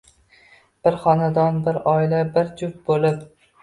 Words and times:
Bir 0.87 0.97
xonadonda, 1.03 1.53
bir 1.69 1.79
oila, 1.95 2.25
bir 2.35 2.53
juft 2.59 2.85
bo`lib 2.93 3.27